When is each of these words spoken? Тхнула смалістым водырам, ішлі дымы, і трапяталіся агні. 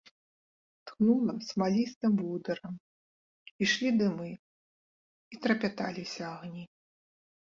Тхнула 0.91 1.33
смалістым 1.49 2.13
водырам, 2.21 2.75
ішлі 3.65 3.89
дымы, 3.99 4.31
і 5.35 5.39
трапяталіся 5.45 6.23
агні. 6.39 6.65